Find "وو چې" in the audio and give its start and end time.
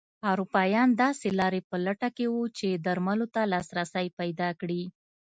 2.33-2.69